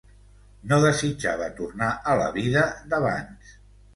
[0.71, 2.63] No desitjava tornar a la vida
[2.95, 3.53] d'abans.